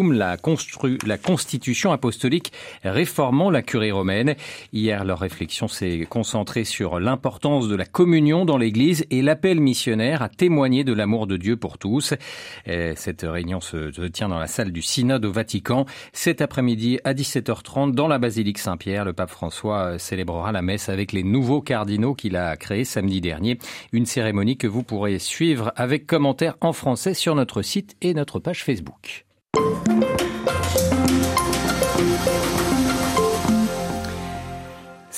La, 0.00 0.37
constitution 0.37 1.92
apostolique 1.92 2.52
réformant 2.83 3.50
la 3.50 3.62
curie 3.62 3.92
romaine. 3.92 4.35
Hier, 4.73 5.04
leur 5.04 5.19
réflexion 5.19 5.69
s'est 5.69 6.07
concentrée 6.09 6.64
sur 6.64 6.99
l'importance 6.99 7.69
de 7.69 7.76
la 7.76 7.85
communion 7.85 8.45
dans 8.45 8.57
l'Église 8.57 9.04
et 9.11 9.21
l'appel 9.21 9.61
missionnaire 9.61 10.23
à 10.23 10.28
témoigner 10.28 10.85
de 10.85 10.92
l'amour 10.92 11.26
de 11.26 11.37
Dieu 11.37 11.57
pour 11.57 11.78
tous. 11.78 12.14
cette 12.66 13.23
réunion 13.23 13.61
se, 13.61 14.07
tient 14.09 14.28
dans 14.28 14.38
la 14.38 14.47
salle 14.47 14.73
du 14.73 14.83
Synode 14.83 15.25
au 15.25 15.33
Vatican. 15.33 15.85
Cet 16.12 16.40
après-midi 16.40 16.99
à 17.04 17.12
17h30 17.12 17.92
dans 17.92 18.09
la 18.09 18.19
basilique 18.19 18.59
Saint-Pierre, 18.59 19.04
le 19.04 19.12
pape 19.12 19.30
François 19.30 19.99
célébrera 19.99 20.52
la 20.52 20.62
messe 20.62 20.88
avec 20.88 21.12
les 21.12 21.23
nouveaux 21.23 21.61
cardinaux 21.61 22.14
qu'il 22.14 22.37
a 22.37 22.57
créés 22.57 22.85
samedi 22.85 23.21
dernier. 23.21 23.59
Une 23.92 24.07
cérémonie 24.07 24.57
que 24.57 24.66
vous 24.66 24.83
pourrez 24.83 25.19
suivre 25.19 25.73
avec 25.76 26.07
commentaires 26.07 26.57
en 26.61 26.73
français 26.73 27.14
sur 27.14 27.35
notre 27.35 27.62
site 27.62 27.97
et 28.00 28.14
notre 28.14 28.38
page 28.38 28.64
Facebook. 28.64 29.29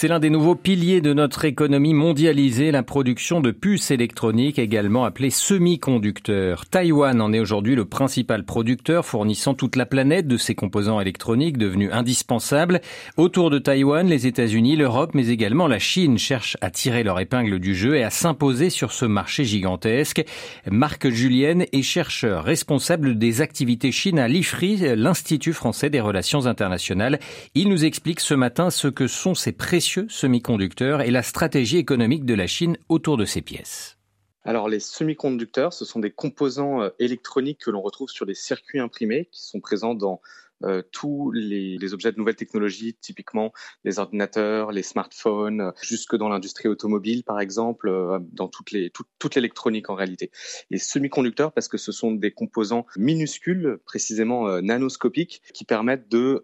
C'est 0.03 0.09
l'un 0.09 0.19
des 0.19 0.31
nouveaux 0.31 0.57
piliers 0.57 1.01
de 1.01 1.13
notre 1.13 1.45
économie 1.45 1.95
mondialisée, 1.95 2.73
la 2.73 2.83
production 2.83 3.41
de 3.41 3.53
puces 3.53 3.93
électroniques, 3.93 4.59
également 4.59 5.05
appelées 5.05 5.31
semi-conducteurs. 5.31 6.67
Taïwan 6.67 7.21
en 7.21 7.33
est 7.33 7.39
aujourd'hui 7.39 7.77
le 7.77 7.85
principal 7.85 8.43
producteur, 8.43 9.07
fournissant 9.07 9.55
toute 9.55 9.77
la 9.77 9.87
planète 9.87 10.27
de 10.27 10.37
ces 10.37 10.57
composants 10.57 11.01
électroniques 11.01 11.57
devenus 11.57 11.91
indispensables. 11.93 12.81
Autour 13.17 13.49
de 13.51 13.61
Taïwan, 13.61 14.09
les 14.09 14.27
États-Unis, 14.27 14.75
l'Europe, 14.75 15.13
mais 15.15 15.29
également 15.29 15.69
la 15.69 15.79
Chine 15.79 16.19
cherchent 16.19 16.57
à 16.63 16.71
tirer 16.71 17.05
leur 17.05 17.21
épingle 17.21 17.61
du 17.61 17.77
jeu 17.77 17.95
et 17.95 18.03
à 18.03 18.11
s'imposer 18.11 18.71
sur 18.71 18.91
ce 18.91 19.05
marché 19.05 19.45
gigantesque. 19.45 20.25
Marc 20.69 21.09
Julienne 21.11 21.67
est 21.71 21.83
chercheur 21.83 22.43
responsable 22.43 23.19
des 23.19 23.41
activités 23.41 23.93
Chine 23.93 24.19
à 24.19 24.27
l'IFRI, 24.27 24.97
l'Institut 24.97 25.53
français 25.53 25.91
des 25.91 26.01
relations 26.01 26.47
internationales. 26.47 27.21
Il 27.55 27.69
nous 27.69 27.85
explique 27.85 28.19
ce 28.19 28.35
matin 28.35 28.71
ce 28.71 28.89
que 28.89 29.07
sont 29.07 29.37
ces 29.37 29.53
précieux 29.53 29.92
semi-conducteurs 30.09 31.03
et 31.03 31.11
la 31.11 31.23
stratégie 31.23 31.79
économique 31.79 32.25
de 32.25 32.35
la 32.35 32.47
Chine 32.47 32.77
autour 32.89 33.17
de 33.17 33.25
ces 33.25 33.43
pièces. 33.43 33.99
Alors 34.45 34.69
les 34.69 34.81
semi-conducteurs, 34.81 35.73
ce 35.73 35.85
sont 35.85 36.01
des 36.01 36.11
composants 36.11 36.83
euh, 36.83 36.91
électroniques 36.99 37.61
que 37.65 37.71
l'on 37.71 37.81
retrouve 37.81 38.11
sur 38.11 38.27
les 38.27 38.35
circuits 38.35 38.81
imprimés 38.81 39.29
qui 39.31 39.47
sont 39.47 39.61
présents 39.61 39.95
dans 39.95 40.21
euh, 40.65 40.83
tous 40.93 41.31
les, 41.33 41.93
objets 41.93 42.13
de 42.13 42.19
nouvelles 42.19 42.37
technologies, 42.37 42.95
typiquement 43.01 43.53
les 43.85 43.99
ordinateurs, 43.99 44.73
les 44.73 44.83
smartphones, 44.83 45.61
euh, 45.61 45.71
jusque 45.81 46.17
dans 46.17 46.29
l'industrie 46.29 46.69
automobile 46.69 47.23
par 47.23 47.41
exemple, 47.41 47.89
dans 48.33 48.49
toute, 48.49 48.73
les, 48.73 48.91
toute 48.91 49.35
l'électronique 49.37 49.91
en 49.91 49.95
réalité. 49.95 50.33
Les 50.71 50.79
semi-conducteurs 50.79 51.53
parce 51.53 51.69
que 51.69 51.79
ce 51.79 51.93
sont 51.93 52.11
des 52.13 52.33
composants 52.33 52.87
minuscules, 52.97 53.79
précisément 53.85 54.61
nanoscopiques, 54.61 55.43
qui 55.55 55.65
permettent 55.65 56.09
de 56.09 56.43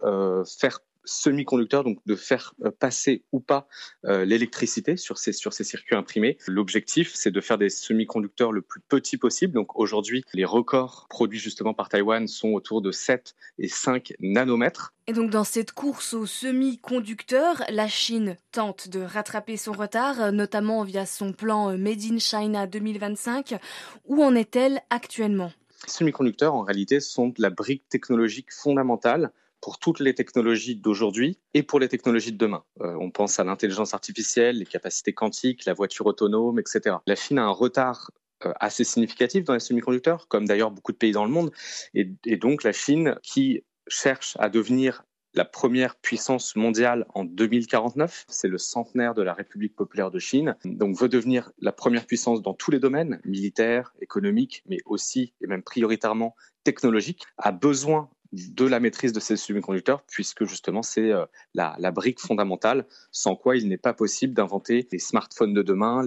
faire 0.58 0.80
semi-conducteurs, 1.08 1.84
donc 1.84 1.98
de 2.06 2.14
faire 2.14 2.54
euh, 2.64 2.70
passer 2.70 3.24
ou 3.32 3.40
pas 3.40 3.68
euh, 4.04 4.24
l'électricité 4.24 4.96
sur 4.96 5.18
ces, 5.18 5.32
sur 5.32 5.52
ces 5.52 5.64
circuits 5.64 5.96
imprimés. 5.96 6.38
L'objectif, 6.46 7.12
c'est 7.14 7.30
de 7.30 7.40
faire 7.40 7.58
des 7.58 7.70
semi-conducteurs 7.70 8.52
le 8.52 8.62
plus 8.62 8.80
petit 8.80 9.16
possible. 9.16 9.54
Donc 9.54 9.78
aujourd'hui, 9.78 10.24
les 10.34 10.44
records 10.44 11.06
produits 11.08 11.38
justement 11.38 11.74
par 11.74 11.88
Taïwan 11.88 12.26
sont 12.28 12.50
autour 12.50 12.82
de 12.82 12.92
7 12.92 13.34
et 13.58 13.68
5 13.68 14.14
nanomètres. 14.20 14.92
Et 15.06 15.14
donc 15.14 15.30
dans 15.30 15.44
cette 15.44 15.72
course 15.72 16.12
aux 16.12 16.26
semi-conducteurs, 16.26 17.64
la 17.70 17.88
Chine 17.88 18.36
tente 18.52 18.88
de 18.88 19.00
rattraper 19.00 19.56
son 19.56 19.72
retard, 19.72 20.32
notamment 20.32 20.84
via 20.84 21.06
son 21.06 21.32
plan 21.32 21.70
euh, 21.70 21.78
Made 21.78 22.02
in 22.10 22.18
China 22.18 22.66
2025. 22.66 23.58
Où 24.04 24.22
en 24.22 24.34
est-elle 24.34 24.82
actuellement? 24.90 25.50
Les 25.86 25.92
semi-conducteurs, 25.92 26.54
en 26.54 26.62
réalité, 26.62 27.00
sont 27.00 27.32
la 27.38 27.50
brique 27.50 27.88
technologique 27.88 28.52
fondamentale 28.52 29.32
pour 29.60 29.78
toutes 29.78 30.00
les 30.00 30.14
technologies 30.14 30.76
d'aujourd'hui 30.76 31.38
et 31.54 31.62
pour 31.62 31.80
les 31.80 31.88
technologies 31.88 32.32
de 32.32 32.38
demain. 32.38 32.64
Euh, 32.80 32.94
on 33.00 33.10
pense 33.10 33.38
à 33.40 33.44
l'intelligence 33.44 33.94
artificielle, 33.94 34.58
les 34.58 34.66
capacités 34.66 35.12
quantiques, 35.12 35.64
la 35.64 35.74
voiture 35.74 36.06
autonome, 36.06 36.58
etc. 36.58 36.96
La 37.06 37.16
Chine 37.16 37.38
a 37.38 37.44
un 37.44 37.50
retard 37.50 38.10
euh, 38.44 38.52
assez 38.60 38.84
significatif 38.84 39.44
dans 39.44 39.54
les 39.54 39.60
semi-conducteurs, 39.60 40.28
comme 40.28 40.46
d'ailleurs 40.46 40.70
beaucoup 40.70 40.92
de 40.92 40.96
pays 40.96 41.12
dans 41.12 41.24
le 41.24 41.30
monde. 41.30 41.50
Et, 41.94 42.08
et, 42.24 42.36
donc 42.36 42.62
la 42.62 42.72
Chine, 42.72 43.16
qui 43.22 43.64
cherche 43.88 44.36
à 44.38 44.48
devenir 44.48 45.02
la 45.34 45.44
première 45.44 45.96
puissance 45.96 46.56
mondiale 46.56 47.06
en 47.14 47.24
2049. 47.24 48.26
C'est 48.28 48.48
le 48.48 48.58
centenaire 48.58 49.14
de 49.14 49.22
la 49.22 49.34
République 49.34 49.76
populaire 49.76 50.10
de 50.10 50.18
Chine. 50.18 50.56
Donc 50.64 50.96
veut 50.96 51.08
devenir 51.08 51.50
la 51.58 51.72
première 51.72 52.06
puissance 52.06 52.42
dans 52.42 52.54
tous 52.54 52.70
les 52.70 52.78
domaines, 52.78 53.20
militaires, 53.24 53.92
économiques, 54.00 54.62
mais 54.66 54.78
aussi 54.86 55.34
et 55.40 55.46
même 55.46 55.62
prioritairement 55.62 56.34
technologiques, 56.64 57.22
a 57.38 57.52
besoin 57.52 58.10
de 58.32 58.66
la 58.66 58.78
maîtrise 58.78 59.12
de 59.12 59.20
ces 59.20 59.36
semi-conducteurs, 59.36 60.02
puisque 60.02 60.44
justement 60.44 60.82
c'est 60.82 61.12
euh, 61.12 61.24
la, 61.54 61.90
brique 61.90 62.20
fondamentale, 62.20 62.86
sans 63.10 63.36
quoi 63.36 63.56
il 63.56 63.68
n'est 63.68 63.78
pas 63.78 63.94
possible 63.94 64.34
d'inventer 64.34 64.86
les 64.92 64.98
smartphones 64.98 65.54
de 65.54 65.62
demain, 65.62 66.04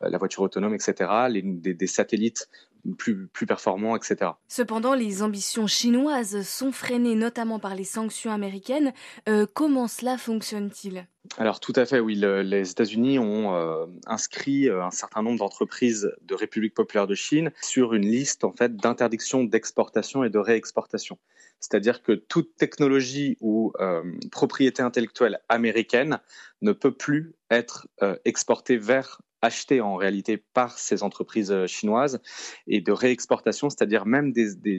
la 0.00 0.18
voiture 0.18 0.42
autonome, 0.42 0.74
etc., 0.74 1.10
des, 1.32 1.86
satellites 1.86 2.48
plus, 2.98 3.28
plus 3.28 3.46
performants, 3.46 3.96
etc. 3.96 4.32
Cependant, 4.48 4.94
les 4.94 5.22
ambitions 5.22 5.66
chinoises 5.66 6.42
sont 6.42 6.72
freinées 6.72 7.14
notamment 7.14 7.58
par 7.58 7.74
les 7.74 7.84
sanctions 7.84 8.32
américaines. 8.32 8.92
Euh, 9.28 9.46
comment 9.52 9.88
cela 9.88 10.18
fonctionne-t-il? 10.18 11.06
Alors 11.38 11.60
tout 11.60 11.72
à 11.76 11.86
fait, 11.86 12.00
oui. 12.00 12.16
les 12.16 12.70
États-Unis 12.70 13.18
ont 13.18 13.54
euh, 13.54 13.86
inscrit 14.06 14.68
un 14.68 14.90
certain 14.90 15.22
nombre 15.22 15.38
d'entreprises 15.38 16.10
de 16.22 16.34
République 16.34 16.74
populaire 16.74 17.06
de 17.06 17.14
Chine 17.14 17.52
sur 17.62 17.94
une 17.94 18.06
liste 18.06 18.42
en 18.42 18.52
fait 18.52 18.76
d'interdictions 18.76 19.44
d'exportation 19.44 20.24
et 20.24 20.30
de 20.30 20.38
réexportation. 20.38 21.18
C'est-à-dire 21.62 22.02
que 22.02 22.12
toute 22.12 22.56
technologie 22.56 23.38
ou 23.40 23.72
euh, 23.80 24.02
propriété 24.32 24.82
intellectuelle 24.82 25.40
américaine 25.48 26.18
ne 26.60 26.72
peut 26.72 26.92
plus 26.92 27.34
être 27.50 27.86
euh, 28.02 28.16
exportée 28.24 28.76
vers 28.76 29.22
achetée 29.42 29.80
en 29.80 29.96
réalité 29.96 30.36
par 30.38 30.78
ces 30.78 31.02
entreprises 31.02 31.52
euh, 31.52 31.66
chinoises 31.66 32.20
et 32.66 32.80
de 32.80 32.92
réexportation, 32.92 33.68
c'est-à-dire 33.68 34.06
même 34.06 34.32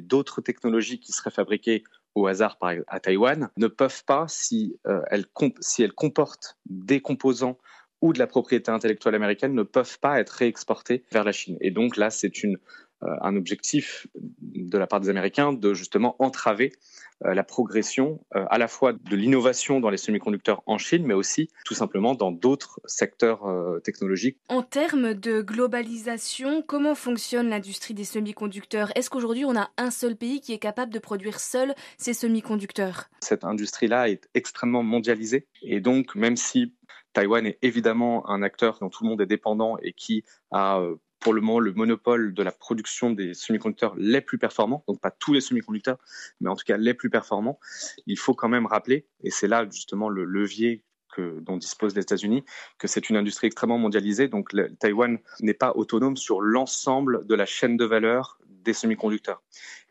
d'autres 0.03 0.41
technologies 0.41 0.99
qui 0.99 1.11
seraient 1.11 1.31
fabriquées 1.31 1.83
au 2.15 2.27
hasard 2.27 2.57
par, 2.57 2.73
à 2.87 2.99
Taïwan, 2.99 3.49
ne 3.57 3.67
peuvent 3.67 4.03
pas, 4.05 4.25
si, 4.27 4.77
elles, 5.09 5.25
si 5.61 5.81
elles 5.81 5.93
comportent 5.93 6.57
des 6.67 7.01
composants 7.01 7.57
ou 8.03 8.11
de 8.11 8.19
la 8.19 8.27
propriété 8.27 8.69
intellectuelle 8.69 9.15
américaine, 9.15 9.53
ne 9.53 9.63
peuvent 9.63 9.97
pas 9.99 10.19
être 10.19 10.31
réexportées 10.31 11.05
vers 11.13 11.23
la 11.23 11.31
Chine. 11.31 11.57
Et 11.61 11.71
donc 11.71 11.95
là, 11.95 12.09
c'est 12.09 12.43
une 12.43 12.57
euh, 12.57 12.59
un 13.21 13.35
objectif 13.35 14.07
de 14.15 14.77
la 14.77 14.87
part 14.87 14.99
des 14.99 15.09
Américains 15.09 15.53
de 15.53 15.73
justement 15.73 16.15
entraver 16.19 16.73
euh, 17.25 17.33
la 17.33 17.43
progression 17.43 18.23
euh, 18.35 18.45
à 18.49 18.57
la 18.57 18.67
fois 18.67 18.93
de 18.93 19.15
l'innovation 19.15 19.79
dans 19.79 19.89
les 19.89 19.97
semi-conducteurs 19.97 20.61
en 20.65 20.77
Chine, 20.77 21.05
mais 21.05 21.13
aussi 21.13 21.49
tout 21.65 21.73
simplement 21.73 22.15
dans 22.15 22.31
d'autres 22.31 22.79
secteurs 22.85 23.43
technologiques. 23.83 24.37
En 24.49 24.61
termes 24.61 25.13
de 25.13 25.41
globalisation, 25.41 26.61
comment 26.61 26.95
fonctionne 26.95 27.49
l'industrie 27.49 27.93
des 27.93 28.03
semi-conducteurs? 28.03 28.91
Est-ce 28.95 29.09
qu'aujourd'hui 29.09 29.45
on 29.45 29.55
a 29.55 29.69
un 29.77 29.91
seul 29.91 30.15
pays 30.15 30.41
qui 30.41 30.53
est 30.53 30.59
capable 30.59 30.93
de 30.93 30.99
produire 30.99 31.39
seul 31.39 31.73
ces 31.97 32.13
semi-conducteurs? 32.13 33.05
Cette 33.21 33.43
industrie-là 33.43 34.09
est 34.09 34.27
extrêmement 34.33 34.83
mondialisée. 34.83 35.47
Et 35.61 35.79
donc 35.79 36.15
même 36.15 36.35
si 36.35 36.73
Taïwan 37.13 37.45
est 37.45 37.59
évidemment 37.61 38.27
un 38.29 38.41
acteur 38.41 38.79
dont 38.79 38.89
tout 38.89 39.03
le 39.03 39.09
monde 39.09 39.21
est 39.21 39.27
dépendant 39.27 39.77
et 39.81 39.93
qui 39.93 40.23
a 40.51 40.81
pour 41.23 41.33
le 41.33 41.41
moment 41.41 41.59
le 41.59 41.73
monopole 41.73 42.33
de 42.33 42.43
la 42.43 42.51
production 42.51 43.11
des 43.11 43.33
semi-conducteurs 43.33 43.95
les 43.97 44.21
plus 44.21 44.37
performants, 44.37 44.83
donc 44.87 44.99
pas 44.99 45.11
tous 45.11 45.33
les 45.33 45.41
semi-conducteurs, 45.41 45.97
mais 46.41 46.49
en 46.49 46.55
tout 46.55 46.65
cas 46.65 46.77
les 46.77 46.93
plus 46.93 47.09
performants. 47.09 47.59
Il 48.05 48.19
faut 48.19 48.33
quand 48.33 48.49
même 48.49 48.65
rappeler, 48.65 49.07
et 49.23 49.31
c'est 49.31 49.47
là 49.47 49.65
justement 49.69 50.09
le 50.09 50.25
levier 50.25 50.83
que, 51.15 51.39
dont 51.39 51.57
disposent 51.57 51.95
les 51.95 52.01
États-Unis, 52.01 52.43
que 52.77 52.87
c'est 52.87 53.09
une 53.09 53.15
industrie 53.15 53.47
extrêmement 53.47 53.77
mondialisée. 53.77 54.27
Donc 54.27 54.51
Taïwan 54.79 55.19
n'est 55.39 55.53
pas 55.53 55.71
autonome 55.75 56.17
sur 56.17 56.41
l'ensemble 56.41 57.25
de 57.25 57.35
la 57.35 57.45
chaîne 57.45 57.77
de 57.77 57.85
valeur 57.85 58.39
des 58.63 58.73
semi-conducteurs. 58.73 59.41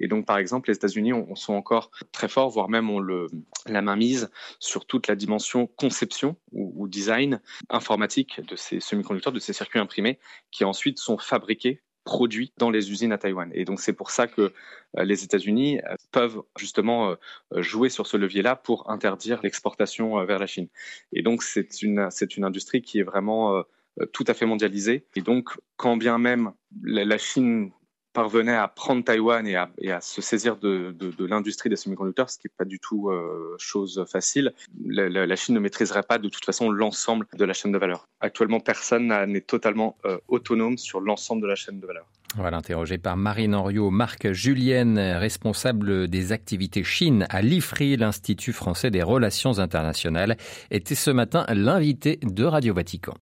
Et 0.01 0.09
donc, 0.09 0.27
par 0.27 0.39
exemple, 0.39 0.71
les 0.71 0.77
États-Unis 0.77 1.13
on, 1.13 1.35
sont 1.35 1.55
encore 1.55 1.91
très 2.13 2.29
forts, 2.29 2.51
voire 2.51 2.69
même 2.69 2.91
ont 2.91 2.99
le, 2.99 3.27
la 3.67 3.83
main 3.83 3.97
mise 3.97 4.31
sur 4.59 4.87
toute 4.87 5.07
la 5.07 5.15
dimension 5.15 5.67
conception 5.67 6.37
ou, 6.53 6.73
ou 6.77 6.89
design 6.89 7.41
informatique 7.71 8.41
de 8.41 8.57
ces 8.57 8.81
semi-conducteurs, 8.81 9.33
de 9.33 9.39
ces 9.39 9.53
circuits 9.53 9.81
imprimés, 9.81 10.19
qui 10.51 10.65
ensuite 10.65 10.99
sont 10.99 11.19
fabriqués 11.19 11.83
produits 12.05 12.53
dans 12.59 12.71
les 12.71 12.91
usines 12.91 13.13
à 13.13 13.19
Taïwan. 13.19 13.51
Et 13.55 13.65
donc 13.65 13.81
c'est 13.81 13.93
pour 13.93 14.11
ça 14.11 14.27
que 14.27 14.53
euh, 14.99 15.05
les 15.05 15.25
États-Unis 15.25 15.81
euh, 15.81 15.95
peuvent 16.11 16.43
justement 16.59 17.11
euh, 17.11 17.63
jouer 17.63 17.89
sur 17.89 18.07
ce 18.07 18.17
levier-là 18.17 18.57
pour 18.57 18.91
interdire 18.91 19.41
l'exportation 19.43 20.25
vers 20.25 20.39
la 20.39 20.47
Chine. 20.47 20.69
Et 21.13 21.23
donc 21.23 21.43
c'est 21.43 21.83
une, 21.83 22.09
c'est 22.11 22.37
une 22.37 22.45
industrie 22.45 22.83
qui 22.83 22.99
est 22.99 23.05
vraiment 23.05 23.63
tout 24.13 24.25
à 24.27 24.35
fait 24.35 24.47
mondialisée. 24.47 25.07
Et 25.17 25.21
donc 25.21 25.51
quand 25.77 25.97
bien 25.97 26.19
même 26.19 26.53
la 26.83 27.19
Chine 27.19 27.71
parvenait 28.13 28.55
à 28.55 28.69
prendre 28.69 29.05
Taïwan 29.05 29.47
et 29.47 29.57
à, 29.57 30.01
se 30.01 30.21
saisir 30.21 30.57
de, 30.57 30.95
l'industrie 31.19 31.69
des 31.69 31.77
semi-conducteurs, 31.77 32.31
ce 32.31 32.39
qui 32.39 32.47
n'est 32.47 32.55
pas 32.57 32.65
du 32.65 32.79
tout 32.79 33.09
euh, 33.09 33.55
chose 33.59 34.05
facile, 34.11 34.53
la, 34.85 35.37
Chine 35.37 35.55
ne 35.55 35.61
maîtriserait 35.61 36.03
pas 36.03 36.19
de 36.19 36.29
toute 36.29 36.45
façon 36.45 36.71
l'ensemble 36.71 37.27
de 37.33 37.45
la 37.45 37.53
chaîne 37.53 37.73
de 37.73 37.79
valeur. 37.79 38.09
Actuellement, 38.21 38.61
personne 38.61 39.13
n'est 39.27 39.41
totalement 39.41 39.97
euh, 40.05 40.19
autonome 40.29 40.79
sur 40.79 41.01
l'ensemble 41.01 41.43
de 41.43 41.47
la 41.47 41.55
chaîne 41.55 41.81
de 41.81 41.87
valeur. 41.87 42.07
Voilà, 42.37 42.57
interrogé 42.57 42.97
par 42.97 43.17
Marine 43.17 43.55
Henriot, 43.55 43.91
Marc 43.91 44.33
Julienne, 44.33 44.99
responsable 44.99 46.09
des 46.09 46.33
activités 46.33 46.83
Chine 46.83 47.27
à 47.29 47.43
l'IFRI, 47.43 47.97
l'Institut 47.97 48.53
français 48.53 48.91
des 48.91 49.03
relations 49.03 49.59
internationales, 49.59 50.37
était 50.71 50.95
ce 50.95 51.11
matin 51.11 51.45
l'invité 51.51 52.19
de 52.23 52.45
Radio 52.45 52.73
Vatican. 52.73 53.15